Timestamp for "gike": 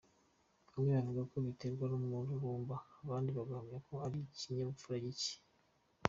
5.05-5.35